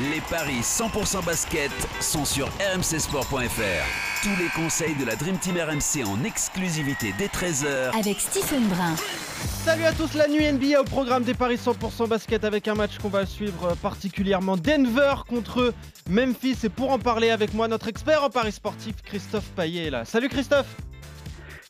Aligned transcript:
Les 0.00 0.20
paris 0.20 0.60
100% 0.60 1.24
basket 1.24 1.72
sont 2.00 2.24
sur 2.24 2.46
rmcsport.fr. 2.46 4.22
Tous 4.22 4.36
les 4.40 4.48
conseils 4.54 4.94
de 4.94 5.04
la 5.04 5.16
Dream 5.16 5.36
Team 5.38 5.56
RMC 5.56 6.06
en 6.06 6.22
exclusivité 6.22 7.12
dès 7.18 7.26
13h 7.26 7.98
Avec 7.98 8.20
Stephen 8.20 8.68
Brun. 8.68 8.94
Salut 9.64 9.82
à 9.82 9.92
tous, 9.92 10.14
la 10.14 10.28
nuit 10.28 10.46
NBA 10.52 10.80
au 10.80 10.84
programme 10.84 11.24
des 11.24 11.34
Paris 11.34 11.56
100% 11.56 12.06
basket 12.06 12.44
avec 12.44 12.68
un 12.68 12.76
match 12.76 12.98
qu'on 12.98 13.08
va 13.08 13.26
suivre 13.26 13.74
particulièrement 13.82 14.56
Denver 14.56 15.14
contre 15.28 15.74
Memphis. 16.08 16.58
Et 16.62 16.68
pour 16.68 16.92
en 16.92 17.00
parler 17.00 17.30
avec 17.30 17.52
moi, 17.52 17.66
notre 17.66 17.88
expert 17.88 18.22
en 18.22 18.30
Paris 18.30 18.52
sportif, 18.52 18.94
Christophe 19.04 19.50
Paillet 19.56 19.86
est 19.86 19.90
là. 19.90 20.04
Salut 20.04 20.28
Christophe 20.28 20.76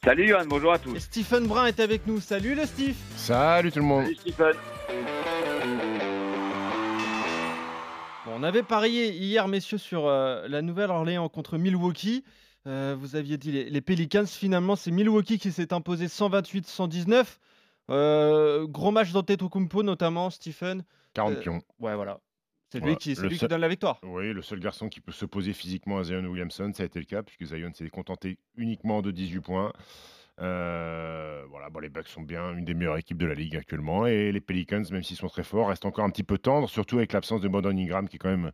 Salut 0.05 0.29
Johan, 0.29 0.45
bonjour 0.47 0.74
à 0.74 0.77
Et 0.77 0.80
tous. 0.80 0.99
Stephen 0.99 1.47
Brun 1.47 1.65
est 1.65 1.80
avec 1.80 2.07
nous. 2.07 2.21
Salut 2.21 2.55
le 2.55 2.66
Steve 2.66 2.95
Salut 3.16 3.73
tout 3.73 3.79
le 3.79 3.87
monde. 3.87 4.05
Salut 4.05 4.19
Stephen. 4.21 5.18
On 8.38 8.45
avait 8.45 8.62
parié 8.62 9.10
hier, 9.10 9.48
messieurs, 9.48 9.78
sur 9.78 10.06
euh, 10.06 10.46
la 10.46 10.62
Nouvelle-Orléans 10.62 11.29
contre 11.29 11.59
Milwaukee. 11.59 12.23
Euh, 12.68 12.95
vous 12.96 13.16
aviez 13.16 13.37
dit 13.37 13.51
les, 13.51 13.68
les 13.68 13.80
Pelicans. 13.80 14.24
Finalement, 14.29 14.76
c'est 14.76 14.93
Milwaukee 14.93 15.40
qui 15.40 15.51
s'est 15.51 15.73
imposé 15.73 16.07
128-119. 16.07 17.24
Euh, 17.90 18.65
gros 18.68 18.93
match 18.93 19.10
d'Antetokounmpo, 19.10 19.82
notamment, 19.82 20.30
Stephen. 20.30 20.85
40 21.15 21.32
Euh, 21.32 21.40
pions. 21.40 21.63
Ouais, 21.80 21.96
voilà. 21.96 22.21
C'est 22.71 22.79
lui, 22.79 22.95
qui, 22.95 23.15
qui 23.16 23.48
donne 23.48 23.60
la 23.60 23.66
victoire. 23.66 23.98
Oui, 24.04 24.32
le 24.32 24.43
seul 24.43 24.60
garçon 24.60 24.88
qui 24.88 25.01
peut 25.01 25.10
s'opposer 25.10 25.52
physiquement 25.52 25.98
à 25.98 26.04
Zion 26.04 26.24
Williamson, 26.24 26.70
ça 26.73 26.85
a 26.85 26.87
été 26.87 27.01
le 27.01 27.07
cas, 27.07 27.24
puisque 27.24 27.45
Zion 27.52 27.73
s'est 27.74 27.88
contenté 27.88 28.38
uniquement 28.57 29.02
de 29.02 29.10
18 29.10 29.41
points. 29.41 29.73
Euh, 30.41 31.45
voilà, 31.51 31.69
bon, 31.71 31.81
les 31.81 31.89
Bucks 31.89 32.09
sont 32.09 32.23
bien 32.23 32.53
une 32.57 32.65
des 32.65 32.75
meilleures 32.75 32.97
équipes 32.99 33.19
de 33.19 33.27
la 33.27 33.35
ligue 33.35 33.57
actuellement. 33.57 34.07
Et 34.07 34.31
les 34.33 34.41
Pelicans, 34.41 34.83
même 34.91 35.03
s'ils 35.03 35.17
sont 35.17 35.29
très 35.29 35.43
forts, 35.45 35.69
restent 35.69 35.85
encore 35.87 36.05
un 36.05 36.11
petit 36.11 36.23
peu 36.25 36.39
tendres, 36.39 36.69
surtout 36.69 36.99
avec 36.99 37.13
l'absence 37.13 37.41
de 37.41 37.49
Brandon 37.49 37.71
Ingram 37.77 38.09
qui 38.09 38.17
est 38.17 38.19
quand 38.19 38.31
même 38.31 38.53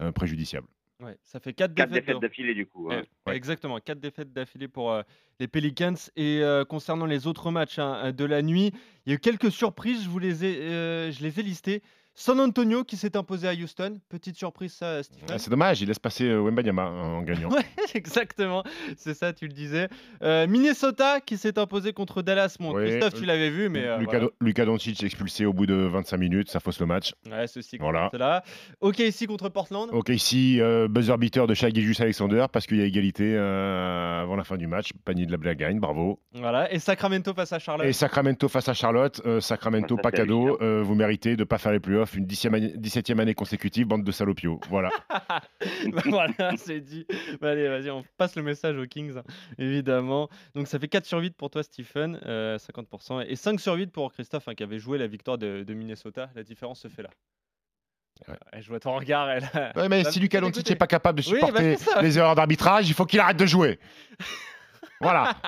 euh, 0.00 0.12
préjudiciable. 0.12 0.66
Ouais, 1.00 1.16
ça 1.24 1.40
fait 1.40 1.52
4 1.52 1.74
Quatre 1.74 1.90
défaites. 1.90 2.20
d'affilée 2.20 2.54
du 2.54 2.64
coup. 2.66 2.88
hein. 2.92 3.02
Eh, 3.26 3.30
Exactement, 3.30 3.78
4 3.80 3.98
défaites 3.98 4.32
d'affilée 4.32 4.68
pour 4.68 4.92
euh, 4.92 5.02
les 5.42 5.48
Pelicans. 5.48 5.94
Et 6.16 6.38
euh, 6.40 6.64
concernant 6.64 7.04
les 7.06 7.26
autres 7.26 7.50
matchs 7.50 7.78
hein, 7.78 8.12
de 8.12 8.24
la 8.24 8.42
nuit, 8.42 8.72
il 9.06 9.10
y 9.10 9.12
a 9.12 9.16
eu 9.16 9.18
quelques 9.18 9.50
surprises, 9.50 10.04
je, 10.04 10.08
vous 10.08 10.18
les 10.20 10.44
ai, 10.44 10.56
euh, 10.60 11.10
je 11.12 11.22
les 11.22 11.38
ai 11.40 11.42
listées. 11.42 11.82
San 12.14 12.38
Antonio 12.40 12.84
qui 12.84 12.98
s'est 12.98 13.16
imposé 13.16 13.48
à 13.48 13.54
Houston. 13.54 13.98
Petite 14.10 14.36
surprise, 14.36 14.74
ça, 14.74 15.02
Stephen? 15.02 15.24
Ah, 15.30 15.38
c'est 15.38 15.48
dommage, 15.48 15.80
il 15.80 15.88
laisse 15.88 15.98
passer 15.98 16.24
euh, 16.28 16.42
Wembanyama 16.42 16.84
en 16.90 17.22
gagnant. 17.22 17.48
Ouais, 17.48 17.64
exactement, 17.94 18.62
c'est 18.98 19.14
ça, 19.14 19.32
tu 19.32 19.46
le 19.46 19.54
disais. 19.54 19.88
Euh, 20.22 20.46
Minnesota 20.46 21.20
qui 21.22 21.38
s'est 21.38 21.58
imposé 21.58 21.94
contre 21.94 22.20
Dallas. 22.20 22.56
Bon, 22.60 22.74
Oui, 22.74 22.82
Christophe, 22.84 23.14
tu 23.14 23.22
euh, 23.22 23.26
l'avais 23.26 23.48
vu, 23.48 23.70
mais. 23.70 23.86
euh, 23.86 23.98
voilà. 24.04 24.26
Luka 24.42 24.66
Doncic 24.66 25.02
expulsé 25.02 25.46
au 25.46 25.54
bout 25.54 25.64
de 25.64 25.72
25 25.74 26.18
minutes, 26.18 26.50
ça 26.50 26.60
fausse 26.60 26.78
le 26.80 26.86
match. 26.86 27.14
Ouais, 27.30 27.46
ceci 27.46 27.78
Voilà. 27.78 28.10
là. 28.12 28.42
Ok, 28.82 28.98
ici 28.98 29.26
contre 29.26 29.48
Portland. 29.48 29.88
Ok, 29.92 30.10
ici, 30.10 30.60
euh, 30.60 30.88
buzzer 30.88 31.16
beater 31.16 31.46
de 31.46 31.54
Shai 31.54 31.70
Gilgeous 31.70 32.02
Alexander, 32.02 32.44
parce 32.52 32.66
qu'il 32.66 32.76
y 32.76 32.82
a 32.82 32.84
égalité 32.84 33.34
euh, 33.38 34.20
avant 34.20 34.36
la 34.36 34.44
fin 34.44 34.58
du 34.58 34.66
match. 34.66 34.90
Panier 35.06 35.24
de 35.24 35.31
la 35.32 35.38
blague 35.38 35.58
gagne, 35.58 35.80
bravo. 35.80 36.20
Voilà, 36.34 36.72
et 36.72 36.78
Sacramento 36.78 37.34
face 37.34 37.52
à 37.52 37.58
Charlotte. 37.58 37.86
Et 37.86 37.92
Sacramento 37.92 38.48
face 38.48 38.68
à 38.68 38.74
Charlotte. 38.74 39.20
euh, 39.26 39.40
Sacramento, 39.40 39.96
Ça, 39.96 40.02
pas 40.02 40.12
cadeau. 40.12 40.58
euh, 40.62 40.82
vous 40.82 40.94
méritez 40.94 41.34
de 41.36 41.40
ne 41.40 41.44
pas 41.44 41.58
faire 41.58 41.72
les 41.72 41.80
playoffs 41.80 42.14
une 42.14 42.26
17e 42.26 42.54
année, 42.54 42.74
17e 42.76 43.18
année 43.20 43.34
consécutive, 43.34 43.86
bande 43.86 44.04
de 44.04 44.12
salopios. 44.12 44.60
Voilà. 44.68 44.90
voilà, 46.06 46.34
c'est 46.56 46.80
dit. 46.80 47.06
Bah, 47.40 47.50
allez, 47.50 47.68
vas-y, 47.68 47.90
on 47.90 48.04
passe 48.16 48.36
le 48.36 48.42
message 48.42 48.76
aux 48.76 48.86
Kings, 48.86 49.16
hein, 49.16 49.22
évidemment. 49.58 50.28
Donc 50.54 50.66
ça 50.68 50.78
fait 50.78 50.88
4 50.88 51.04
sur 51.06 51.18
8 51.18 51.36
pour 51.36 51.50
toi, 51.50 51.62
Stephen, 51.62 52.20
euh, 52.26 52.58
50%, 52.58 53.24
et 53.26 53.36
5 53.36 53.60
sur 53.60 53.74
8 53.74 53.90
pour 53.92 54.12
Christophe, 54.12 54.48
hein, 54.48 54.54
qui 54.54 54.62
avait 54.62 54.78
joué 54.78 54.98
la 54.98 55.06
victoire 55.06 55.38
de, 55.38 55.64
de 55.66 55.74
Minnesota. 55.74 56.30
La 56.34 56.42
différence 56.42 56.80
se 56.80 56.88
fait 56.88 57.02
là. 57.02 57.10
Ouais. 58.28 58.60
Je 58.60 58.68
vois 58.68 58.78
ton 58.78 58.94
regard. 58.94 59.28
Elle, 59.30 59.42
Ouais, 59.74 59.88
mais 59.88 60.04
Ça 60.04 60.10
si 60.12 60.20
Doncic 60.20 60.30
dégoûter. 60.40 60.70
n'est 60.70 60.76
pas 60.76 60.86
capable 60.86 61.20
de 61.22 61.28
Oui, 61.28 61.38
bah, 61.40 61.46
supporter 61.48 62.02
les 62.02 62.18
erreurs 62.18 62.34
d'arbitrage, 62.36 62.88
il 62.88 62.94
faut 62.94 63.04
qu'il 63.04 63.18
arrête 63.18 63.36
de 63.36 63.46
jouer. 63.46 63.80
Voilà. 65.02 65.34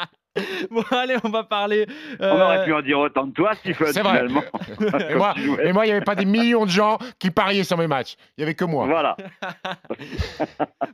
Bon, 0.68 0.82
allez, 0.90 1.14
on 1.22 1.28
va 1.28 1.44
parler. 1.44 1.86
On 2.18 2.24
euh, 2.24 2.44
aurait 2.44 2.64
pu 2.64 2.72
en 2.74 2.82
dire 2.82 2.98
autant 2.98 3.28
de 3.28 3.32
toi, 3.32 3.54
Stephen, 3.54 3.92
C'est 3.92 4.02
vrai. 4.02 4.26
finalement. 4.26 4.42
Et 5.08 5.14
moi, 5.14 5.32
et 5.62 5.72
moi, 5.72 5.84
il 5.86 5.90
n'y 5.90 5.92
avait 5.94 6.04
pas 6.04 6.16
des 6.16 6.24
millions 6.24 6.64
de 6.64 6.70
gens 6.72 6.98
qui 7.20 7.30
pariaient 7.30 7.62
sur 7.62 7.78
mes 7.78 7.86
matchs. 7.86 8.16
Il 8.36 8.40
n'y 8.40 8.42
avait 8.42 8.56
que 8.56 8.64
moi. 8.64 8.84
Voilà. 8.86 9.16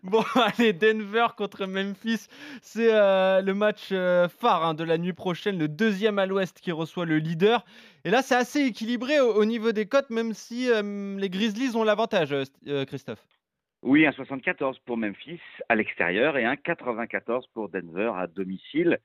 Bon, 0.03 0.23
allez, 0.35 0.73
Denver 0.73 1.29
contre 1.37 1.67
Memphis, 1.67 2.27
c'est 2.63 2.93
euh, 2.93 3.41
le 3.43 3.55
match 3.55 3.89
euh, 3.93 4.29
phare 4.29 4.65
hein, 4.65 4.75
de 4.75 4.85
la 4.85 4.99
nuit 4.99 5.13
prochaine, 5.13 5.59
le 5.59 5.69
deuxième 5.69 6.19
à 6.19 6.27
l'ouest 6.27 6.59
qui 6.61 6.73
reçoit 6.73 7.07
le 7.07 7.19
leader. 7.19 7.65
Et 8.05 8.11
là, 8.11 8.21
c'est 8.23 8.35
assez 8.35 8.61
équilibré 8.61 9.21
au, 9.21 9.35
au 9.35 9.45
niveau 9.45 9.73
des 9.73 9.87
cotes, 9.87 10.11
même 10.11 10.35
si 10.35 10.71
euh, 10.71 11.17
les 11.19 11.31
Grizzlies 11.31 11.77
ont 11.77 11.85
l'avantage, 11.85 12.33
St- 12.35 12.85
Christophe. 12.87 13.25
Oui, 13.83 14.05
un 14.05 14.13
74 14.13 14.79
pour 14.81 14.99
Memphis 14.99 15.41
à 15.71 15.75
l'extérieur 15.75 16.37
et 16.37 16.45
un 16.45 16.57
94 16.57 17.47
pour 17.55 17.71
Denver 17.71 18.13
à 18.15 18.27
domicile. 18.27 18.99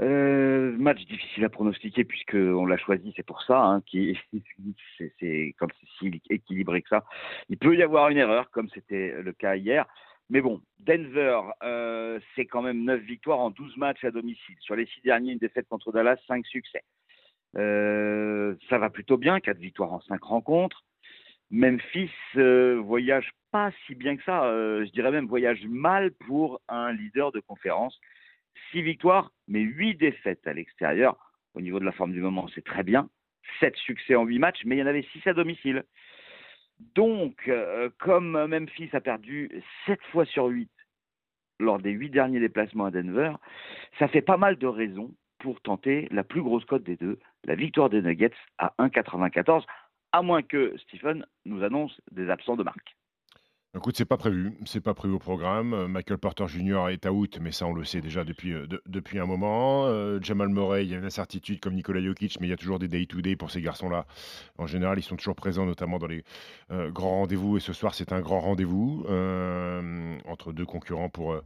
Euh, 0.00 0.76
match 0.78 1.04
difficile 1.06 1.44
à 1.44 1.48
pronostiquer 1.48 2.04
puisque 2.04 2.34
on 2.34 2.66
l'a 2.66 2.76
choisi, 2.76 3.12
c'est 3.16 3.26
pour 3.26 3.42
ça. 3.42 3.60
Hein, 3.60 3.82
qui 3.84 4.16
c'est, 5.18 5.54
comme 5.58 5.70
si 5.98 6.22
équilibré 6.30 6.82
que 6.82 6.88
ça. 6.88 7.04
Il 7.48 7.58
peut 7.58 7.76
y 7.76 7.82
avoir 7.82 8.10
une 8.10 8.18
erreur 8.18 8.50
comme 8.52 8.68
c'était 8.68 9.12
le 9.20 9.32
cas 9.32 9.56
hier. 9.56 9.86
Mais 10.30 10.40
bon, 10.40 10.62
Denver, 10.78 11.40
euh, 11.64 12.20
c'est 12.36 12.46
quand 12.46 12.62
même 12.62 12.84
9 12.84 13.00
victoires 13.00 13.40
en 13.40 13.50
12 13.50 13.76
matchs 13.76 14.04
à 14.04 14.12
domicile. 14.12 14.54
Sur 14.60 14.76
les 14.76 14.86
6 14.86 15.00
derniers, 15.02 15.32
une 15.32 15.38
défaite 15.38 15.66
contre 15.68 15.90
Dallas, 15.90 16.16
5 16.28 16.46
succès. 16.46 16.84
Euh, 17.56 18.54
ça 18.68 18.78
va 18.78 18.88
plutôt 18.88 19.16
bien, 19.16 19.40
4 19.40 19.58
victoires 19.58 19.92
en 19.92 20.00
5 20.02 20.22
rencontres. 20.22 20.84
Memphis 21.50 22.12
voyage 22.34 23.32
pas 23.50 23.70
si 23.86 23.94
bien 23.94 24.16
que 24.16 24.22
ça. 24.24 24.44
euh, 24.44 24.84
je 24.84 24.90
dirais 24.90 25.10
même 25.10 25.26
voyage 25.26 25.64
mal 25.66 26.12
pour 26.26 26.60
un 26.68 26.92
leader 26.92 27.32
de 27.32 27.40
conférence. 27.40 27.98
Six 28.70 28.82
victoires, 28.82 29.32
mais 29.48 29.60
huit 29.60 29.94
défaites 29.94 30.46
à 30.46 30.52
l'extérieur. 30.52 31.16
Au 31.54 31.60
niveau 31.60 31.80
de 31.80 31.84
la 31.84 31.92
forme 31.92 32.12
du 32.12 32.20
moment, 32.20 32.48
c'est 32.54 32.64
très 32.64 32.82
bien. 32.82 33.08
Sept 33.58 33.76
succès 33.76 34.14
en 34.14 34.24
huit 34.24 34.38
matchs, 34.38 34.62
mais 34.64 34.76
il 34.76 34.78
y 34.80 34.82
en 34.82 34.86
avait 34.86 35.06
six 35.12 35.26
à 35.26 35.32
domicile. 35.32 35.84
Donc, 36.94 37.48
euh, 37.48 37.90
comme 37.98 38.46
Memphis 38.46 38.90
a 38.92 39.00
perdu 39.00 39.50
sept 39.86 40.02
fois 40.12 40.24
sur 40.24 40.46
huit 40.46 40.70
lors 41.58 41.78
des 41.78 41.90
huit 41.90 42.10
derniers 42.10 42.40
déplacements 42.40 42.86
à 42.86 42.90
Denver, 42.90 43.32
ça 43.98 44.08
fait 44.08 44.22
pas 44.22 44.38
mal 44.38 44.56
de 44.56 44.66
raisons 44.66 45.12
pour 45.40 45.60
tenter 45.60 46.08
la 46.10 46.24
plus 46.24 46.42
grosse 46.42 46.64
cote 46.64 46.82
des 46.82 46.96
deux, 46.96 47.18
la 47.44 47.54
victoire 47.54 47.90
des 47.90 48.02
Nuggets 48.02 48.32
à 48.58 48.72
1,94 48.78 49.64
à 50.12 50.22
moins 50.22 50.42
que 50.42 50.76
Stephen 50.78 51.24
nous 51.44 51.62
annonce 51.62 52.00
des 52.10 52.30
absents 52.30 52.56
de 52.56 52.62
marque. 52.62 52.96
Écoute, 53.76 53.96
c'est 53.96 54.04
pas 54.04 54.16
prévu, 54.16 54.52
c'est 54.66 54.80
pas 54.80 54.94
prévu 54.94 55.14
au 55.14 55.20
programme. 55.20 55.74
Euh, 55.74 55.86
Michael 55.86 56.18
Porter 56.18 56.48
Jr. 56.48 56.88
est 56.90 57.06
out, 57.06 57.38
mais 57.40 57.52
ça 57.52 57.66
on 57.66 57.72
le 57.72 57.84
sait 57.84 58.00
déjà 58.00 58.24
depuis, 58.24 58.52
euh, 58.52 58.66
de- 58.66 58.82
depuis 58.86 59.20
un 59.20 59.26
moment. 59.26 59.86
Euh, 59.86 60.18
Jamal 60.20 60.48
Murray, 60.48 60.84
il 60.84 60.90
y 60.90 60.94
a 60.94 60.98
une 60.98 61.04
incertitude 61.04 61.60
comme 61.60 61.74
Nikola 61.74 62.00
Jokic, 62.02 62.40
mais 62.40 62.48
il 62.48 62.50
y 62.50 62.52
a 62.52 62.56
toujours 62.56 62.80
des 62.80 62.88
day-to-day 62.88 63.36
pour 63.36 63.52
ces 63.52 63.62
garçons-là. 63.62 64.06
En 64.58 64.66
général, 64.66 64.98
ils 64.98 65.02
sont 65.04 65.14
toujours 65.14 65.36
présents, 65.36 65.66
notamment 65.66 65.98
dans 66.00 66.08
les 66.08 66.24
grands 66.90 67.18
rendez-vous. 67.20 67.58
Et 67.58 67.60
ce 67.60 67.72
soir, 67.72 67.94
c'est 67.94 68.12
un 68.12 68.20
grand 68.20 68.40
rendez-vous 68.40 69.04
entre 70.26 70.52
deux 70.52 70.66
concurrents 70.66 71.08
pour, 71.08 71.40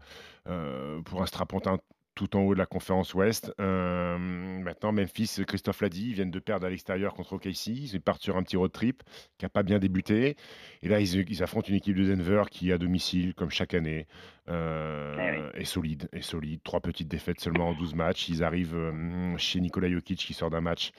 pour 1.04 1.22
un 1.22 1.26
strapontin 1.26 1.78
tout 2.14 2.36
en 2.36 2.40
haut 2.40 2.54
de 2.54 2.58
la 2.58 2.66
conférence 2.66 3.14
Ouest. 3.14 3.52
Euh, 3.60 4.18
maintenant, 4.18 4.92
Memphis, 4.92 5.40
Christophe 5.46 5.80
l'a 5.80 5.88
dit, 5.88 6.08
ils 6.08 6.14
viennent 6.14 6.30
de 6.30 6.38
perdre 6.38 6.66
à 6.66 6.70
l'extérieur 6.70 7.14
contre 7.14 7.34
OKC. 7.34 7.66
Ils 7.66 8.00
partent 8.00 8.22
sur 8.22 8.36
un 8.36 8.42
petit 8.42 8.56
road 8.56 8.72
trip 8.72 9.02
qui 9.38 9.44
n'a 9.44 9.48
pas 9.48 9.62
bien 9.62 9.78
débuté. 9.78 10.36
Et 10.82 10.88
là, 10.88 11.00
ils, 11.00 11.30
ils 11.30 11.42
affrontent 11.42 11.68
une 11.68 11.76
équipe 11.76 11.96
de 11.96 12.04
Denver 12.04 12.44
qui, 12.50 12.72
à 12.72 12.78
domicile, 12.78 13.34
comme 13.34 13.50
chaque 13.50 13.74
année, 13.74 14.06
euh, 14.48 15.50
est 15.54 15.64
solide. 15.64 16.08
Est 16.12 16.22
solide. 16.22 16.60
Trois 16.62 16.80
petites 16.80 17.08
défaites 17.08 17.40
seulement 17.40 17.70
en 17.70 17.74
12 17.74 17.94
matchs. 17.94 18.28
Ils 18.28 18.44
arrivent 18.44 18.76
euh, 18.76 19.36
chez 19.38 19.60
Nikola 19.60 19.90
Jokic 19.90 20.18
qui 20.18 20.34
sort 20.34 20.50
d'un 20.50 20.60
match 20.60 20.92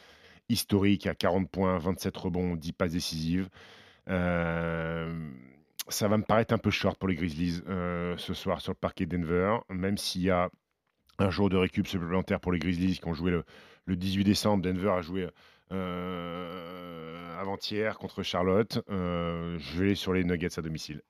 historique 0.50 1.08
à 1.08 1.16
40 1.16 1.50
points, 1.50 1.78
27 1.78 2.16
rebonds, 2.18 2.56
10 2.56 2.74
passes 2.74 2.92
décisives. 2.92 3.50
Euh, 4.10 5.30
ça 5.88 6.08
va 6.08 6.18
me 6.18 6.24
paraître 6.24 6.54
un 6.54 6.58
peu 6.58 6.72
short 6.72 6.98
pour 6.98 7.08
les 7.08 7.16
Grizzlies 7.16 7.62
euh, 7.68 8.16
ce 8.18 8.34
soir 8.34 8.62
sur 8.62 8.72
le 8.72 8.78
parquet 8.78 9.06
de 9.06 9.18
Denver, 9.18 9.58
même 9.70 9.98
s'il 9.98 10.24
y 10.24 10.30
a 10.30 10.50
un 11.20 11.30
jour 11.30 11.50
de 11.50 11.58
récup 11.58 11.88
supplémentaire 11.88 12.40
pour 12.40 12.52
les 12.52 12.60
Grizzlies 12.60 13.00
qui 13.00 13.08
ont 13.08 13.14
joué 13.14 13.32
le, 13.32 13.44
le 13.86 13.96
18 13.96 14.24
décembre. 14.24 14.64
Denver 14.64 14.90
a 14.90 15.02
joué 15.02 15.28
euh, 15.72 17.40
avant-hier 17.40 17.98
contre 17.98 18.24
Charlotte. 18.24 18.84
Euh, 18.90 19.58
je 19.60 19.84
vais 19.84 19.96
sur 19.96 20.14
les 20.14 20.24
Nuggets 20.24 20.58
à 20.58 20.62
domicile. 20.62 21.02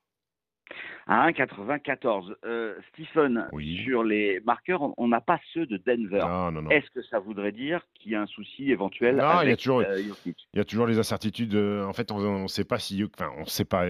À 1.08 1.30
1,94. 1.30 2.34
Euh, 2.46 2.74
Stephen, 2.90 3.48
Oui. 3.52 3.78
sur 3.84 4.04
les 4.04 4.40
marqueurs, 4.40 4.82
on- 4.98 5.08
n'a 5.08 5.22
pas 5.22 5.40
ceux 5.54 5.68
de 5.68 5.78
Denver. 5.78 6.18
Non, 6.28 6.52
non, 6.52 6.62
non. 6.64 6.70
Est-ce 6.72 6.90
que 6.90 7.04
ça 7.04 7.20
voudrait 7.20 7.52
dire 7.52 7.82
qu'il 7.94 8.12
y 8.12 8.16
a 8.16 8.22
un 8.22 8.26
souci 8.26 8.72
éventuel 8.72 9.18
Non, 9.18 9.22
il 9.22 9.26
y 9.26 9.30
a 9.30 9.38
avec 9.40 9.58
toujours- 9.60 9.82
euh, 9.82 10.00
Il 10.26 10.34
y 10.58 10.60
a 10.60 10.66
toujours 10.66 10.88
les 10.88 10.98
incertitudes. 10.98 11.56
en 11.56 11.94
fait, 11.94 12.12
on 12.12 12.44
ne 12.44 12.48
sait 12.48 12.66
pas 12.66 12.80
si. 12.80 13.04
Enfin, 13.14 13.30
on 13.38 13.46
sait 13.46 13.66
pas. 13.66 13.86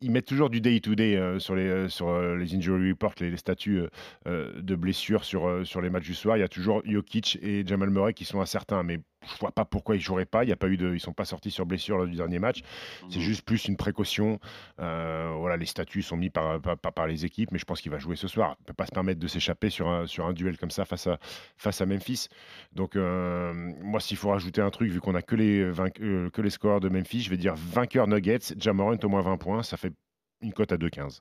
Ils 0.00 0.10
mettent 0.10 0.26
toujours 0.26 0.50
du 0.50 0.60
day-to-day 0.60 1.16
euh, 1.16 1.38
sur, 1.38 1.54
les, 1.54 1.66
euh, 1.66 1.88
sur 1.88 2.08
euh, 2.08 2.36
les 2.36 2.54
injury 2.54 2.90
reports, 2.90 3.14
les, 3.20 3.36
statuts 3.36 3.82
de 4.26 4.74
blessures 4.74 5.24
sur, 5.24 5.66
sur 5.66 5.80
les 5.80 5.90
matchs 5.90 6.06
du 6.06 6.14
soir. 6.14 6.36
Il 6.36 6.40
y 6.40 6.44
a 6.44 6.48
toujours 6.48 6.82
Jokic 6.84 7.38
et 7.42 7.64
Jamal 7.66 7.90
Murray 7.90 8.14
qui 8.14 8.24
sont 8.24 8.40
incertains, 8.40 8.82
mais 8.82 9.00
je 9.32 9.38
vois 9.38 9.52
pas 9.52 9.64
pourquoi 9.64 9.96
ils 9.96 10.00
joueraient 10.00 10.24
pas. 10.26 10.44
Il 10.44 10.50
y 10.50 10.52
a 10.52 10.56
pas 10.56 10.68
eu 10.68 10.76
de, 10.76 10.94
ils 10.94 11.00
sont 11.00 11.12
pas 11.12 11.24
sortis 11.24 11.50
sur 11.50 11.66
blessure 11.66 11.96
lors 11.98 12.06
du 12.06 12.16
dernier 12.16 12.38
match. 12.38 12.62
C'est 13.08 13.16
Mhm. 13.18 13.22
juste 13.22 13.42
plus 13.42 13.64
une 13.66 13.76
précaution. 13.76 14.38
Euh, 14.80 15.32
voilà, 15.38 15.56
les 15.56 15.66
statuts 15.66 16.02
sont 16.02 16.16
mis 16.16 16.30
par, 16.30 16.60
par, 16.60 17.06
les 17.06 17.24
équipes, 17.24 17.50
mais 17.52 17.58
je 17.58 17.64
pense 17.64 17.80
qu'il 17.80 17.90
va 17.92 17.98
jouer 17.98 18.16
ce 18.16 18.28
soir. 18.28 18.56
Il 18.60 18.62
ne 18.62 18.66
peut 18.66 18.72
pas 18.74 18.86
se 18.86 18.92
permettre 18.92 19.20
de 19.20 19.26
s'échapper 19.28 19.70
sur 19.70 19.88
un, 19.88 20.06
sur 20.06 20.26
un 20.26 20.32
duel 20.32 20.58
comme 20.58 20.70
ça 20.70 20.84
face 20.84 21.06
à, 21.06 21.18
face 21.56 21.80
à 21.80 21.86
Memphis. 21.86 22.28
Donc, 22.72 22.96
euh, 22.96 23.52
moi, 23.54 24.00
s'il 24.00 24.16
faut 24.16 24.30
rajouter 24.30 24.60
un 24.60 24.70
truc, 24.70 24.90
vu 24.90 25.00
qu'on 25.00 25.14
a 25.14 25.22
que 25.22 25.36
les, 25.36 25.60
euh, 25.60 26.30
que 26.30 26.42
les 26.42 26.50
scores 26.50 26.80
de 26.80 26.88
Memphis, 26.88 27.22
je 27.22 27.30
vais 27.30 27.36
dire 27.36 27.54
vainqueur 27.56 28.06
Nuggets, 28.06 28.54
Jamorant 28.58 28.96
au 29.02 29.08
moins 29.08 29.22
20 29.22 29.36
points, 29.36 29.62
ça 29.62 29.76
fait 29.76 29.92
une 30.40 30.52
cote 30.52 30.72
à 30.72 30.76
2,15. 30.76 31.20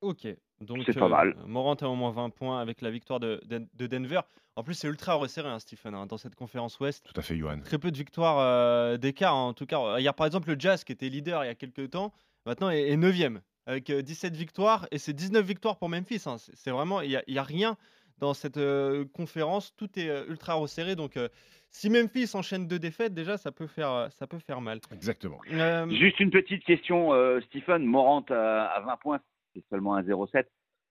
Ok. 0.00 0.26
Donc, 0.60 0.82
C'est 0.86 0.98
pas 0.98 1.08
mal. 1.08 1.36
Morant 1.46 1.74
a 1.74 1.86
au 1.86 1.94
moins 1.94 2.10
20 2.10 2.30
points 2.30 2.60
avec 2.60 2.80
la 2.80 2.90
victoire 2.90 3.20
de, 3.20 3.40
de- 3.46 3.66
de 3.74 3.86
Denver. 3.86 4.20
En 4.56 4.62
plus, 4.62 4.74
c'est 4.74 4.88
ultra 4.88 5.14
resserré, 5.14 5.48
hein, 5.48 5.58
Stephen, 5.58 5.94
hein, 5.94 6.06
dans 6.06 6.16
cette 6.16 6.34
conférence 6.34 6.80
Ouest. 6.80 7.04
Tout 7.12 7.18
à 7.18 7.22
fait, 7.22 7.36
Johan. 7.36 7.60
Très 7.60 7.78
peu 7.78 7.90
de 7.90 7.96
victoires 7.96 8.38
euh, 8.38 8.96
d'écart. 8.96 9.34
hein. 9.34 9.48
En 9.48 9.52
tout 9.52 9.66
cas, 9.66 9.98
il 9.98 10.02
y 10.02 10.08
a 10.08 10.12
par 10.14 10.26
exemple 10.26 10.48
le 10.50 10.58
Jazz 10.58 10.82
qui 10.84 10.92
était 10.92 11.08
leader 11.10 11.44
il 11.44 11.48
y 11.48 11.50
a 11.50 11.54
quelques 11.54 11.90
temps, 11.90 12.12
maintenant 12.46 12.70
est, 12.70 12.88
est 12.88 12.96
9 12.96 13.14
avec 13.66 13.90
euh, 13.90 14.00
17 14.00 14.34
victoires 14.34 14.86
et 14.92 14.98
c'est 14.98 15.12
19 15.12 15.44
victoires 15.44 15.76
pour 15.76 15.88
Memphis. 15.90 16.22
hein. 16.26 16.38
C'est 16.38 16.56
c'est 16.56 16.70
vraiment, 16.70 17.00
il 17.02 17.08
n'y 17.10 17.16
a, 17.16 17.22
il 17.26 17.34
y 17.34 17.38
a 17.38 17.42
rien 17.42 17.76
dans 18.18 18.32
cette 18.32 18.56
euh, 18.56 19.04
conférence. 19.12 19.74
Tout 19.76 19.98
est 19.98 20.08
euh, 20.08 20.24
ultra 20.28 20.54
resserré. 20.54 20.96
Donc, 20.96 21.18
euh, 21.18 21.28
si 21.70 21.90
Memphis 21.90 22.30
enchaîne 22.34 22.66
deux 22.66 22.78
défaites, 22.78 23.12
déjà, 23.12 23.36
ça 23.36 23.52
peut 23.52 23.66
faire, 23.66 23.90
euh, 23.92 24.08
ça 24.08 24.26
peut 24.26 24.38
faire 24.38 24.62
mal. 24.62 24.80
Exactement. 24.90 25.38
Euh, 25.52 25.86
Juste 25.90 26.18
une 26.20 26.30
petite 26.30 26.64
question, 26.64 27.12
euh, 27.12 27.40
Stephen. 27.48 27.84
Morant 27.84 28.24
à, 28.30 28.66
à 28.68 28.80
20 28.80 28.96
points, 28.96 29.20
c'est 29.56 29.64
seulement 29.70 29.94
un 29.96 30.02
0,7. 30.02 30.46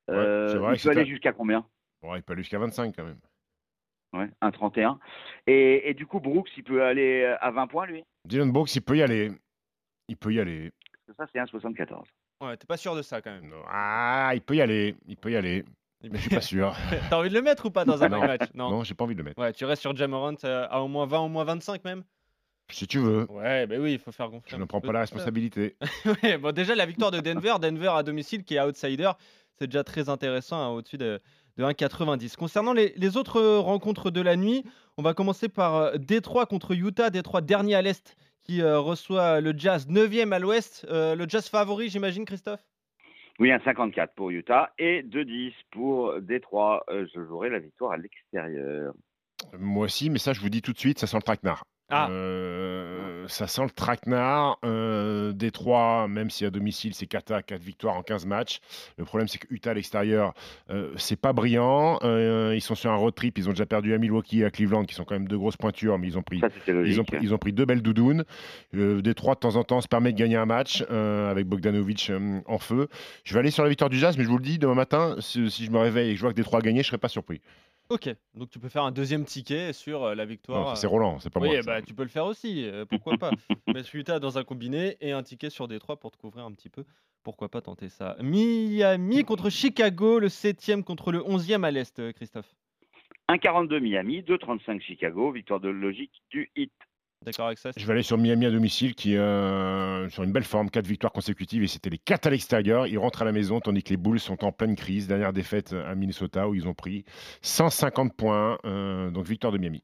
Euh, 0.09 0.47
c'est 0.49 0.57
vrai 0.57 0.75
il 0.75 0.81
peut 0.81 0.89
aller 0.89 1.01
un- 1.01 1.05
jusqu'à 1.05 1.33
combien? 1.33 1.65
Bon, 2.01 2.15
il 2.15 2.21
peut 2.23 2.33
aller 2.33 2.43
jusqu'à 2.43 2.59
25 2.59 2.95
quand 2.95 3.05
même. 3.05 3.19
Ouais, 4.13 4.29
un 4.41 4.51
31. 4.51 4.99
Et, 5.47 5.89
et 5.89 5.93
du 5.93 6.05
coup, 6.05 6.19
Brooks, 6.19 6.49
il 6.57 6.63
peut 6.63 6.83
aller 6.83 7.23
euh, 7.23 7.37
à 7.41 7.51
20 7.51 7.67
points, 7.67 7.85
lui? 7.85 8.03
Dylan 8.25 8.51
Brooks, 8.51 8.75
il 8.75 8.81
peut 8.81 8.97
y 8.97 9.01
aller. 9.01 9.31
Il 10.07 10.15
peut 10.17 10.31
y 10.33 10.39
aller. 10.39 10.71
Parce 11.05 11.17
que 11.17 11.23
Ça, 11.23 11.29
c'est 11.33 11.39
un 11.39 11.45
74. 11.45 12.07
ouais, 12.41 12.55
t'es 12.57 12.65
pas 12.67 12.77
sûr 12.77 12.95
de 12.95 13.01
ça 13.01 13.21
quand 13.21 13.31
même. 13.31 13.49
Non. 13.49 13.61
Ah, 13.67 14.31
il 14.33 14.41
peut 14.41 14.55
y 14.55 14.61
aller. 14.61 14.95
Il 15.07 15.17
peut 15.17 15.31
y 15.31 15.35
aller. 15.35 15.65
Mais 16.03 16.17
je 16.17 16.17
suis 16.21 16.29
pas 16.29 16.41
sûr. 16.41 16.75
T'as 17.09 17.17
envie 17.17 17.29
de 17.29 17.33
le 17.33 17.41
mettre 17.41 17.65
ou 17.65 17.71
pas 17.71 17.83
dans 17.83 18.03
un 18.03 18.09
Non. 18.09 18.19
match? 18.19 18.41
Non, 18.53 18.83
j'ai 18.83 18.93
pas 18.93 19.03
envie 19.03 19.15
de 19.15 19.19
le 19.19 19.25
mettre. 19.25 19.41
Ouais, 19.41 19.51
tu 19.53 19.65
restes 19.65 19.81
sur 19.81 19.95
Jamorant 19.95 20.35
euh, 20.43 20.67
à 20.69 20.81
au 20.81 20.87
moins 20.87 21.07
20, 21.07 21.19
au 21.21 21.27
moins 21.27 21.43
25 21.43 21.83
même? 21.83 22.03
Si 22.69 22.87
tu 22.87 22.99
veux. 22.99 23.29
Ouais, 23.31 23.67
bah 23.67 23.75
oui, 23.79 23.93
il 23.93 23.99
faut 23.99 24.11
faire 24.11 24.27
Je 24.27 24.31
confiance. 24.31 24.59
ne 24.59 24.65
prends 24.65 24.81
pas 24.81 24.91
la 24.91 25.01
responsabilité. 25.01 25.75
Ouais, 26.23 26.37
bon, 26.37 26.51
déjà, 26.51 26.75
la 26.75 26.85
victoire 26.85 27.11
de 27.11 27.19
Denver, 27.19 27.55
Denver 27.61 27.91
à 27.95 28.03
domicile 28.03 28.43
qui 28.43 28.55
est 28.55 28.61
outsider, 28.61 29.11
c'est 29.57 29.67
déjà 29.67 29.83
très 29.83 30.09
intéressant, 30.09 30.57
hein, 30.59 30.69
au-dessus 30.69 30.97
de, 30.97 31.21
de 31.57 31.63
1,90. 31.63 32.35
Concernant 32.35 32.73
les, 32.73 32.93
les 32.97 33.17
autres 33.17 33.41
rencontres 33.41 34.09
de 34.11 34.21
la 34.21 34.35
nuit, 34.35 34.63
on 34.97 35.03
va 35.03 35.13
commencer 35.13 35.47
par 35.47 35.75
euh, 35.75 35.97
Détroit 35.97 36.45
contre 36.47 36.71
Utah, 36.71 37.09
Détroit 37.09 37.41
dernier 37.41 37.75
à 37.75 37.81
l'Est 37.81 38.15
qui 38.43 38.61
euh, 38.61 38.79
reçoit 38.79 39.41
le 39.41 39.53
Jazz 39.57 39.87
9e 39.87 40.31
à 40.31 40.39
l'Ouest. 40.39 40.85
Euh, 40.89 41.15
le 41.15 41.27
Jazz 41.27 41.47
favori, 41.49 41.89
j'imagine, 41.89 42.25
Christophe? 42.25 42.63
Oui, 43.39 43.51
un 43.51 43.59
54 43.59 44.13
pour 44.15 44.29
Utah 44.29 44.71
et 44.79 45.03
2-10 45.03 45.51
pour 45.71 46.21
Détroit. 46.21 46.83
Euh, 46.89 47.05
je 47.13 47.23
jouerai 47.25 47.49
la 47.49 47.59
victoire 47.59 47.91
à 47.93 47.97
l'extérieur. 47.97 48.93
Moi 49.57 49.85
aussi, 49.85 50.09
mais 50.09 50.19
ça, 50.19 50.31
je 50.33 50.39
vous 50.41 50.49
dis 50.49 50.61
tout 50.61 50.73
de 50.73 50.77
suite, 50.77 50.99
ça 50.99 51.07
sent 51.07 51.17
le 51.17 51.23
traquenard. 51.23 51.65
Ah. 51.89 52.09
Euh, 52.09 53.27
ça 53.27 53.47
sent 53.47 53.63
le 53.63 53.69
traquenard. 53.69 54.57
Euh, 54.65 55.33
Détroit, 55.33 56.07
même 56.07 56.29
si 56.29 56.45
à 56.45 56.49
domicile, 56.49 56.93
c'est 56.93 57.05
4 57.05 57.31
à 57.31 57.41
4 57.43 57.61
victoires 57.61 57.95
en 57.95 58.01
15 58.01 58.25
matchs. 58.25 58.59
Le 58.97 59.05
problème, 59.05 59.27
c'est 59.27 59.37
que 59.37 59.47
Utah 59.49 59.71
à 59.71 59.73
l'extérieur, 59.73 60.33
euh, 60.69 60.91
c'est 60.97 61.19
pas 61.19 61.33
brillant. 61.33 61.99
Euh, 62.03 62.53
ils 62.55 62.61
sont 62.61 62.75
sur 62.75 62.91
un 62.91 62.95
road 62.95 63.13
trip. 63.13 63.37
Ils 63.37 63.47
ont 63.47 63.51
déjà 63.51 63.65
perdu 63.65 63.93
à 63.93 63.97
Milwaukee 63.97 64.41
et 64.41 64.45
à 64.45 64.51
Cleveland, 64.51 64.85
qui 64.85 64.95
sont 64.95 65.03
quand 65.03 65.15
même 65.15 65.27
deux 65.27 65.37
grosses 65.37 65.57
pointures, 65.57 65.97
mais 65.99 66.07
ils 66.07 66.17
ont 66.17 66.23
pris. 66.23 66.39
Ça, 66.39 66.49
c'était 66.49 66.73
logique. 66.73 66.93
Ils 66.95 67.01
ont, 67.01 67.03
pris, 67.03 67.17
ils 67.21 67.33
ont 67.33 67.37
pris 67.37 67.53
deux 67.53 67.65
belles 67.65 67.81
doudounes. 67.81 68.23
Euh, 68.75 69.01
Détroit, 69.01 69.35
de 69.35 69.39
temps 69.39 69.55
en 69.55 69.63
temps, 69.63 69.81
se 69.81 69.87
permet 69.87 70.11
de 70.11 70.17
gagner 70.17 70.37
un 70.37 70.45
match 70.45 70.83
euh, 70.89 71.29
avec 71.29 71.47
Bogdanovic 71.47 72.09
euh, 72.09 72.39
en 72.47 72.57
feu. 72.57 72.87
Je 73.23 73.33
vais 73.33 73.39
aller 73.39 73.51
sur 73.51 73.63
la 73.63 73.69
victoire 73.69 73.89
du 73.89 73.97
Jazz, 73.97 74.17
mais 74.17 74.23
je 74.23 74.29
vous 74.29 74.37
le 74.37 74.43
dis, 74.43 74.57
demain 74.57 74.75
matin, 74.75 75.15
si, 75.19 75.49
si 75.51 75.65
je 75.65 75.71
me 75.71 75.79
réveille 75.79 76.09
et 76.09 76.13
que 76.13 76.17
je 76.17 76.21
vois 76.21 76.31
que 76.31 76.37
Détroit 76.37 76.59
a 76.59 76.61
gagné, 76.61 76.81
je 76.81 76.87
serai 76.87 76.97
pas 76.97 77.09
surpris. 77.09 77.41
Ok, 77.89 78.09
donc 78.33 78.49
tu 78.49 78.57
peux 78.57 78.69
faire 78.69 78.83
un 78.83 78.91
deuxième 78.91 79.25
ticket 79.25 79.71
sur 79.71 80.03
euh, 80.03 80.15
la 80.15 80.25
victoire. 80.25 80.65
Non, 80.65 80.71
euh, 80.71 80.75
c'est 80.75 80.87
Roland, 80.87 81.19
c'est 81.19 81.29
pas 81.29 81.39
oui, 81.39 81.49
moi. 81.49 81.57
eh 81.59 81.61
ça. 81.61 81.71
bah, 81.71 81.81
tu 81.83 81.93
peux 81.93 82.01
le 82.01 82.09
faire 82.09 82.25
aussi, 82.25 82.67
euh, 82.67 82.83
pourquoi 82.85 83.17
pas. 83.17 83.29
Mettre 83.67 83.95
Utah 83.95 84.19
dans 84.19 84.39
un 84.39 84.43
combiné 84.43 84.97
et 85.01 85.11
un 85.11 85.21
ticket 85.21 85.51
sur 85.51 85.67
Détroit 85.67 85.99
pour 85.99 86.11
te 86.11 86.17
couvrir 86.17 86.45
un 86.45 86.51
petit 86.51 86.69
peu. 86.69 86.83
Pourquoi 87.23 87.49
pas 87.49 87.61
tenter 87.61 87.89
ça 87.89 88.15
Miami 88.21 89.23
contre 89.23 89.49
Chicago, 89.49 90.19
le 90.19 90.29
7e 90.29 90.83
contre 90.83 91.11
le 91.11 91.19
11e 91.19 91.63
à 91.63 91.71
l'Est, 91.71 92.11
Christophe. 92.13 92.55
1,42 93.29 93.79
Miami, 93.79 94.21
2,35 94.21 94.81
Chicago, 94.81 95.31
victoire 95.31 95.59
de 95.59 95.69
logique 95.69 96.23
du 96.29 96.51
hit. 96.55 96.73
D'accord 97.25 97.47
avec 97.47 97.57
ça 97.57 97.71
Je 97.75 97.85
vais 97.85 97.93
aller 97.93 98.03
sur 98.03 98.17
Miami 98.17 98.45
à 98.45 98.51
domicile 98.51 98.93
qui 98.93 99.13
est 99.13 99.17
euh, 99.17 100.07
sur 100.09 100.23
une 100.23 100.31
belle 100.31 100.43
forme, 100.43 100.69
quatre 100.69 100.85
victoires 100.85 101.11
consécutives 101.11 101.63
et 101.63 101.67
c'était 101.67 101.89
les 101.89 101.97
quatre 101.97 102.27
à 102.27 102.29
l'extérieur. 102.29 102.85
Ils 102.87 102.99
rentrent 102.99 103.23
à 103.23 103.25
la 103.25 103.31
maison 103.31 103.59
tandis 103.59 103.83
que 103.83 103.89
les 103.89 103.97
Bulls 103.97 104.19
sont 104.19 104.43
en 104.45 104.51
pleine 104.51 104.75
crise. 104.75 105.07
Dernière 105.07 105.33
défaite 105.33 105.73
à 105.73 105.95
Minnesota 105.95 106.47
où 106.47 106.53
ils 106.53 106.67
ont 106.67 106.73
pris 106.75 107.03
150 107.41 108.15
points. 108.15 108.59
euh, 108.65 109.09
donc 109.09 109.25
victoire 109.25 109.51
de 109.51 109.57
Miami. 109.57 109.83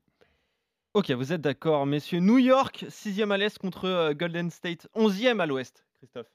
Ok, 0.94 1.10
vous 1.12 1.32
êtes 1.32 1.42
d'accord, 1.42 1.86
messieurs. 1.86 2.20
New 2.20 2.38
York, 2.38 2.86
6e 2.90 3.32
à 3.32 3.38
l'Est 3.38 3.58
contre 3.58 3.86
euh, 3.86 4.14
Golden 4.14 4.50
State, 4.50 4.90
11e 4.94 5.40
à 5.40 5.46
l'Ouest, 5.46 5.86
Christophe. 5.98 6.28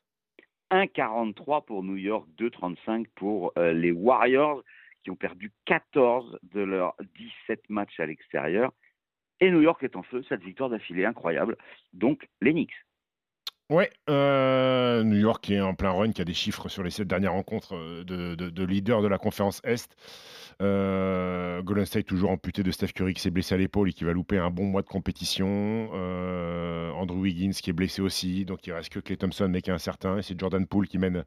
1,43 0.71 1.65
pour 1.65 1.85
New 1.85 1.97
York, 1.97 2.27
2,35 2.39 3.05
pour 3.15 3.53
euh, 3.59 3.73
les 3.73 3.93
Warriors 3.93 4.63
qui 5.05 5.11
ont 5.11 5.17
perdu 5.17 5.53
14 5.67 6.39
de 6.43 6.61
leurs 6.61 6.97
17 7.17 7.69
matchs 7.69 8.01
à 8.01 8.07
l'extérieur. 8.07 8.73
Et 9.41 9.51
New 9.51 9.61
York 9.61 9.83
est 9.83 9.97
en 9.97 10.03
feu, 10.03 10.23
cette 10.29 10.43
victoire 10.43 10.71
d'affilée 10.71 11.05
incroyable. 11.05 11.57
Donc 11.93 12.29
les 12.41 12.53
Knicks. 12.53 12.86
Ouais, 13.69 13.91
euh, 14.09 15.03
New 15.03 15.17
York 15.19 15.43
qui 15.43 15.55
est 15.55 15.61
en 15.61 15.75
plein 15.75 15.91
run, 15.91 16.13
qui 16.13 16.23
a 16.23 16.25
des 16.25 16.35
chiffres 16.35 16.69
sur 16.69 16.85
les 16.85 16.91
sept 16.91 17.09
dernières 17.09 17.33
rencontres 17.33 17.75
euh, 17.75 18.05
de, 18.05 18.37
de, 18.37 18.49
de 18.49 18.65
leader 18.65 19.03
de 19.03 19.09
la 19.09 19.19
conférence 19.19 19.61
Est. 19.65 19.97
Euh, 20.63 21.63
Golden 21.63 21.85
State 21.85 22.07
toujours 22.07 22.31
amputé 22.31 22.63
de 22.63 22.71
Steph 22.71 22.93
Curry 22.95 23.13
qui 23.13 23.21
s'est 23.21 23.33
blessé 23.33 23.57
à 23.57 23.59
l'épaule 23.59 23.89
et 23.89 23.93
qui 23.93 24.05
va 24.05 24.13
louper 24.13 24.39
un 24.39 24.51
bon 24.51 24.67
mois 24.67 24.83
de 24.83 24.87
compétition. 24.87 25.91
Andrew 26.95 27.19
Wiggins 27.19 27.51
qui 27.51 27.71
est 27.71 27.73
blessé 27.73 28.01
aussi, 28.03 28.45
donc 28.45 28.65
il 28.69 28.73
reste 28.73 28.91
que 28.91 29.01
Clay 29.01 29.17
Thompson 29.17 29.49
mais 29.51 29.61
qui 29.63 29.71
est 29.71 29.75
incertain. 29.75 30.19
Et 30.19 30.23
c'est 30.23 30.39
Jordan 30.39 30.65
Poole 30.65 30.87
qui 30.87 30.99
mène, 30.99 31.25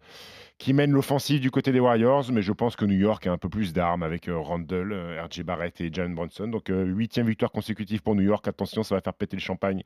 qui 0.57 0.71
mène 0.71 0.91
l'offensive 0.91 1.41
du 1.41 1.51
côté 1.51 1.73
des 1.73 1.81
Warriors. 1.81 2.31
Mais 2.31 2.41
je 2.41 2.53
pense 2.53 2.77
que 2.77 2.85
New 2.85 2.97
York 2.97 3.27
a 3.27 3.33
un 3.33 3.37
peu 3.37 3.49
plus 3.49 3.73
d'armes 3.73 4.01
avec 4.01 4.29
euh, 4.29 4.39
RJ 4.39 5.43
Barrett 5.43 5.79
et 5.81 5.91
Jalen 5.91 6.15
Brunson. 6.15 6.47
Donc 6.47 6.69
huitième 6.69 7.27
victoire 7.27 7.51
consécutive 7.51 8.01
pour 8.01 8.15
New 8.15 8.23
York. 8.23 8.47
Attention, 8.47 8.81
ça 8.81 8.95
va 8.95 9.01
faire 9.01 9.13
péter 9.13 9.35
le 9.35 9.41
champagne 9.41 9.83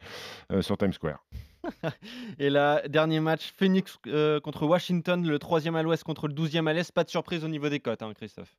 sur 0.61 0.77
Times 0.77 0.93
Square. 0.93 1.19
Et 2.39 2.49
là, 2.49 2.81
dernier 2.87 3.19
match, 3.19 3.51
Phoenix 3.57 3.97
euh, 4.07 4.39
contre 4.39 4.65
Washington, 4.65 5.27
le 5.27 5.37
3e 5.37 5.75
à 5.75 5.83
l'Ouest 5.83 6.03
contre 6.03 6.27
le 6.27 6.33
12e 6.33 6.67
à 6.67 6.73
l'Est. 6.73 6.91
Pas 6.91 7.03
de 7.03 7.09
surprise 7.09 7.43
au 7.45 7.47
niveau 7.47 7.69
des 7.69 7.79
cotes, 7.79 8.01
hein, 8.01 8.13
Christophe. 8.13 8.55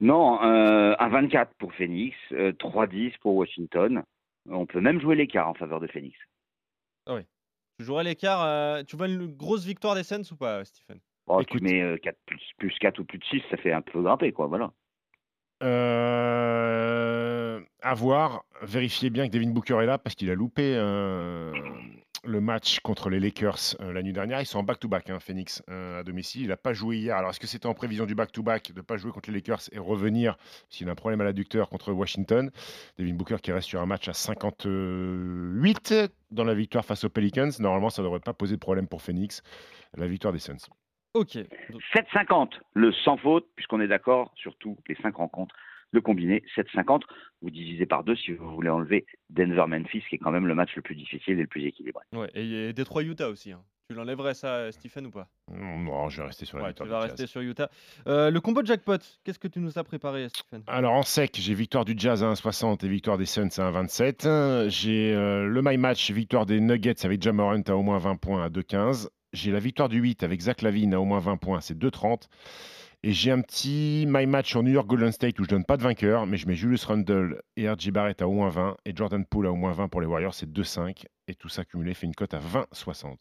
Non, 0.00 0.42
euh, 0.42 0.94
un 0.98 1.08
24 1.08 1.52
pour 1.58 1.74
Phoenix, 1.74 2.16
euh, 2.32 2.52
3,10 2.52 3.18
pour 3.20 3.34
Washington. 3.34 4.02
On 4.48 4.64
peut 4.66 4.80
même 4.80 5.00
jouer 5.00 5.14
l'écart 5.14 5.48
en 5.48 5.54
faveur 5.54 5.80
de 5.80 5.86
Phoenix. 5.86 6.16
Tu 7.78 7.86
jouerais 7.86 8.04
l'écart. 8.04 8.44
euh, 8.44 8.82
tu 8.82 8.94
vois 8.96 9.08
une 9.08 9.26
grosse 9.26 9.64
victoire 9.64 9.94
des 9.94 10.02
Suns 10.02 10.22
ou 10.32 10.36
pas, 10.36 10.62
Stephen? 10.66 11.00
Oh, 11.26 11.40
Écoute. 11.40 11.60
tu 11.60 11.64
mets 11.64 11.80
euh, 11.80 11.96
4 11.96 12.14
plus, 12.26 12.42
plus 12.58 12.78
4 12.78 12.98
ou 12.98 13.04
plus 13.04 13.18
de 13.18 13.24
6, 13.24 13.40
ça 13.50 13.56
fait 13.56 13.72
un 13.72 13.80
peu 13.80 14.02
grimper, 14.02 14.32
quoi. 14.32 14.48
Voilà. 14.48 14.70
Euh, 15.62 17.49
à 17.82 17.94
voir. 17.94 18.44
Vérifiez 18.62 19.10
bien 19.10 19.26
que 19.26 19.32
Devin 19.32 19.50
Booker 19.50 19.78
est 19.82 19.86
là 19.86 19.98
parce 19.98 20.14
qu'il 20.14 20.30
a 20.30 20.34
loupé 20.34 20.74
euh, 20.76 21.52
le 22.24 22.40
match 22.40 22.80
contre 22.80 23.10
les 23.10 23.20
Lakers 23.20 23.76
euh, 23.80 23.92
la 23.92 24.02
nuit 24.02 24.12
dernière. 24.12 24.40
Ils 24.40 24.46
sont 24.46 24.58
en 24.58 24.62
back-to-back, 24.62 25.10
hein, 25.10 25.18
Phoenix, 25.20 25.62
euh, 25.68 26.00
à 26.00 26.02
domicile. 26.02 26.42
Il 26.42 26.48
n'a 26.48 26.56
pas 26.56 26.72
joué 26.72 26.98
hier. 26.98 27.16
Alors, 27.16 27.30
est-ce 27.30 27.40
que 27.40 27.46
c'était 27.46 27.66
en 27.66 27.74
prévision 27.74 28.06
du 28.06 28.14
back-to-back 28.14 28.72
de 28.72 28.78
ne 28.78 28.82
pas 28.82 28.96
jouer 28.96 29.12
contre 29.12 29.30
les 29.30 29.36
Lakers 29.36 29.62
et 29.72 29.78
revenir 29.78 30.36
s'il 30.68 30.88
a 30.88 30.92
un 30.92 30.94
problème 30.94 31.20
à 31.20 31.24
l'adducteur 31.24 31.68
contre 31.68 31.92
Washington? 31.92 32.50
Devin 32.98 33.14
Booker 33.14 33.36
qui 33.42 33.52
reste 33.52 33.68
sur 33.68 33.80
un 33.80 33.86
match 33.86 34.08
à 34.08 34.12
58 34.12 35.94
dans 36.30 36.44
la 36.44 36.54
victoire 36.54 36.84
face 36.84 37.04
aux 37.04 37.10
Pelicans. 37.10 37.50
Normalement, 37.58 37.90
ça 37.90 38.02
ne 38.02 38.06
devrait 38.06 38.20
pas 38.20 38.34
poser 38.34 38.56
de 38.56 38.60
problème 38.60 38.86
pour 38.86 39.02
Phoenix. 39.02 39.42
La 39.96 40.06
victoire 40.06 40.32
des 40.32 40.38
Suns. 40.38 40.68
Ok. 41.14 41.36
Donc, 41.70 41.82
7,50 41.94 42.50
le 42.74 42.92
sans 42.92 43.16
faute, 43.16 43.46
puisqu'on 43.56 43.80
est 43.80 43.88
d'accord 43.88 44.32
sur 44.36 44.54
tous 44.56 44.76
les 44.88 44.94
5 44.96 45.16
rencontres 45.16 45.56
Le 45.92 46.00
combiné 46.00 46.42
7,50. 46.56 47.02
Vous 47.42 47.50
divisez 47.50 47.86
par 47.86 48.04
deux 48.04 48.16
si 48.16 48.32
vous 48.32 48.54
voulez 48.54 48.70
enlever 48.70 49.06
Denver-Memphis, 49.30 50.02
qui 50.08 50.16
est 50.16 50.18
quand 50.18 50.30
même 50.30 50.46
le 50.46 50.54
match 50.54 50.74
le 50.76 50.82
plus 50.82 50.94
difficile 50.94 51.38
et 51.38 51.42
le 51.42 51.46
plus 51.46 51.64
équilibré. 51.64 52.04
Ouais, 52.12 52.30
et 52.34 52.72
Détroit-Utah 52.72 53.28
aussi. 53.28 53.52
Hein. 53.52 53.62
Tu 53.90 53.96
l'enlèverais 53.96 54.34
ça, 54.34 54.70
Stephen, 54.70 55.06
ou 55.06 55.10
pas? 55.10 55.26
Non, 55.52 56.08
je 56.08 56.20
vais 56.20 56.28
rester 56.28 56.46
sur 56.46 56.58
la 56.58 56.66
ouais, 56.66 56.74
Tu 56.74 56.84
vas 56.84 57.00
rester 57.00 57.26
sur 57.26 57.40
Utah. 57.40 57.68
Euh, 58.06 58.30
le 58.30 58.40
combo 58.40 58.64
jackpot, 58.64 58.98
qu'est-ce 59.24 59.40
que 59.40 59.48
tu 59.48 59.58
nous 59.58 59.80
as 59.80 59.82
préparé, 59.82 60.28
Stephen? 60.28 60.62
Alors 60.68 60.92
en 60.92 61.02
sec, 61.02 61.36
j'ai 61.40 61.54
victoire 61.54 61.84
du 61.84 61.94
Jazz 61.96 62.22
à 62.22 62.32
1,60 62.32 62.86
et 62.86 62.88
victoire 62.88 63.18
des 63.18 63.26
Suns 63.26 63.48
à 63.58 63.72
1,27. 63.72 64.68
J'ai 64.68 65.12
euh, 65.12 65.48
le 65.48 65.60
My 65.60 65.76
Match, 65.76 66.08
victoire 66.12 66.46
des 66.46 66.60
Nuggets 66.60 67.04
avec 67.04 67.20
Jamorant 67.20 67.62
à 67.66 67.72
au 67.72 67.82
moins 67.82 67.98
20 67.98 68.14
points 68.14 68.44
à 68.44 68.48
2,15. 68.48 69.08
J'ai 69.32 69.50
la 69.50 69.58
victoire 69.58 69.88
du 69.88 69.98
8 69.98 70.22
avec 70.22 70.40
Zach 70.40 70.62
Lavine 70.62 70.94
à 70.94 71.00
au 71.00 71.04
moins 71.04 71.18
20 71.18 71.38
points, 71.38 71.60
c'est 71.60 71.76
2,30. 71.76 72.28
Et 73.02 73.12
j'ai 73.12 73.30
un 73.30 73.40
petit 73.40 74.04
My 74.06 74.26
Match 74.26 74.50
sur 74.50 74.62
New 74.62 74.72
York 74.72 74.86
Golden 74.86 75.10
State 75.10 75.38
où 75.40 75.44
je 75.44 75.48
donne 75.48 75.64
pas 75.64 75.78
de 75.78 75.82
vainqueur, 75.82 76.26
mais 76.26 76.36
je 76.36 76.46
mets 76.46 76.54
Julius 76.54 76.84
Randle 76.84 77.40
et 77.56 77.66
RJ 77.70 77.92
Barrett 77.92 78.20
à 78.20 78.28
au 78.28 78.32
moins 78.32 78.50
20 78.50 78.76
et 78.84 78.94
Jordan 78.94 79.24
Poole 79.24 79.46
à 79.46 79.52
au 79.52 79.56
moins 79.56 79.72
20 79.72 79.88
pour 79.88 80.02
les 80.02 80.06
Warriors, 80.06 80.34
c'est 80.34 80.50
2,5. 80.50 81.04
Et 81.26 81.34
tout 81.34 81.48
ça 81.48 81.64
cumulé 81.64 81.94
fait 81.94 82.06
une 82.06 82.14
cote 82.14 82.34
à 82.34 82.40
20,60. 82.40 83.16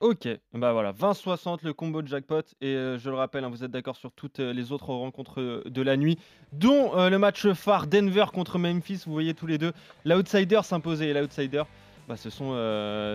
Ok, 0.00 0.26
bah 0.54 0.72
voilà, 0.72 0.92
20-60 0.92 1.58
le 1.62 1.72
combo 1.74 2.02
de 2.02 2.08
jackpot. 2.08 2.40
Et 2.60 2.74
euh, 2.74 2.98
je 2.98 3.08
le 3.08 3.14
rappelle, 3.14 3.44
hein, 3.44 3.50
vous 3.50 3.62
êtes 3.62 3.70
d'accord 3.70 3.96
sur 3.96 4.10
toutes 4.10 4.40
euh, 4.40 4.52
les 4.52 4.72
autres 4.72 4.88
rencontres 4.88 5.40
euh, 5.40 5.62
de 5.66 5.82
la 5.82 5.96
nuit, 5.96 6.18
dont 6.52 6.92
le 7.08 7.16
match 7.18 7.46
phare 7.52 7.86
Denver 7.86 8.24
contre 8.32 8.58
Memphis. 8.58 9.02
Vous 9.06 9.12
voyez 9.12 9.34
tous 9.34 9.46
les 9.46 9.58
deux 9.58 9.72
l'outsider 10.04 10.60
s'imposer. 10.64 11.10
Et 11.10 11.14
l'outsider, 11.14 11.62
bah, 12.10 12.16
ce 12.16 12.28
sont 12.28 12.54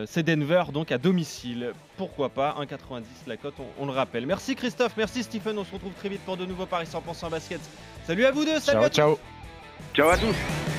c'est 0.08 0.24
Denver, 0.24 0.64
donc 0.72 0.92
à 0.94 0.98
domicile. 0.98 1.74
Pourquoi 1.98 2.30
pas 2.30 2.56
1,90 2.62 3.04
la 3.28 3.36
cote, 3.36 3.56
on, 3.78 3.86
le 3.86 3.92
rappelle. 3.92 4.26
Merci 4.26 4.56
Christophe, 4.56 4.94
merci 4.96 5.22
Stephen. 5.22 5.58
On 5.58 5.66
se 5.66 5.74
retrouve 5.74 5.94
très 5.94 6.08
vite 6.08 6.22
pour 6.22 6.38
de 6.38 6.46
nouveaux 6.46 6.66
paris 6.66 6.88
100% 6.88 7.30
basket. 7.30 7.60
Salut 8.08 8.24
à 8.24 8.32
vous 8.32 8.46
deux, 8.46 8.60
salut 8.62 8.90
ciao, 8.90 8.90
ciao. 8.90 9.20
Ciao 9.94 10.10
à 10.10 10.18
tous. 10.18 10.75